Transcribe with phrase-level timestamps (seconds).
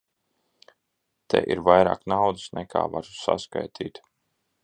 [1.33, 4.05] Te ir vairāk naudas, nekā varu saskaitīt.